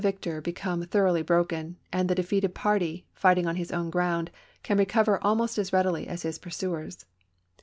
victor 0.01 0.41
become 0.41 0.81
thoroughly 0.81 1.21
broken, 1.21 1.77
and 1.93 2.09
the 2.09 2.15
defeated 2.15 2.55
party, 2.55 3.05
fighting 3.13 3.45
on 3.45 3.55
his 3.55 3.71
own 3.71 3.91
gi'ound, 3.91 4.29
can 4.63 4.79
recover 4.79 5.23
almost 5.23 5.59
as 5.59 5.71
readily 5.71 6.07
as 6.07 6.23
his 6.23 6.39
pursuers. 6.39 7.05